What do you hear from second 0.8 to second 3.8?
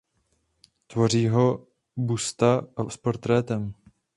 Tvoří ho busta s portrétem.